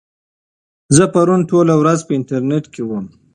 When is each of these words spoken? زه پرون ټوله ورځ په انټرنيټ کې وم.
زه 0.95 1.03
پرون 1.13 1.41
ټوله 1.49 1.73
ورځ 1.81 1.99
په 2.07 2.11
انټرنيټ 2.19 2.65
کې 2.73 2.81
وم. 2.89 3.05